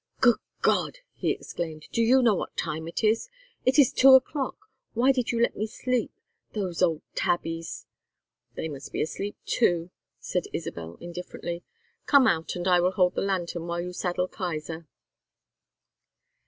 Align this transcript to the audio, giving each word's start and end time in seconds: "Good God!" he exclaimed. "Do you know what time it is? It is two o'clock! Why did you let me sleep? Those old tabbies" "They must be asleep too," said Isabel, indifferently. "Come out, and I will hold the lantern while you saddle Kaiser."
"Good 0.19 0.39
God!" 0.63 0.97
he 1.13 1.29
exclaimed. 1.29 1.87
"Do 1.91 2.01
you 2.01 2.23
know 2.23 2.33
what 2.33 2.57
time 2.57 2.87
it 2.87 3.03
is? 3.03 3.29
It 3.67 3.77
is 3.77 3.93
two 3.93 4.15
o'clock! 4.15 4.57
Why 4.95 5.11
did 5.11 5.31
you 5.31 5.39
let 5.39 5.55
me 5.55 5.67
sleep? 5.67 6.11
Those 6.53 6.81
old 6.81 7.03
tabbies" 7.13 7.85
"They 8.55 8.67
must 8.67 8.91
be 8.91 9.03
asleep 9.03 9.37
too," 9.45 9.91
said 10.19 10.45
Isabel, 10.53 10.97
indifferently. 10.99 11.63
"Come 12.07 12.25
out, 12.25 12.55
and 12.55 12.67
I 12.67 12.79
will 12.79 12.93
hold 12.93 13.13
the 13.13 13.21
lantern 13.21 13.67
while 13.67 13.79
you 13.81 13.93
saddle 13.93 14.27
Kaiser." 14.27 14.87